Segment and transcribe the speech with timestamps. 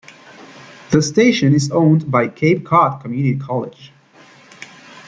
[0.89, 3.93] The station is owned by Cape Cod Community College.